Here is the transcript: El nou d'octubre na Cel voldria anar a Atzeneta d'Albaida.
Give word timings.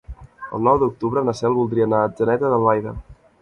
El 0.57 0.63
nou 0.67 0.79
d'octubre 0.83 1.23
na 1.27 1.35
Cel 1.41 1.59
voldria 1.59 1.87
anar 1.89 2.01
a 2.01 2.09
Atzeneta 2.13 2.53
d'Albaida. 2.55 2.97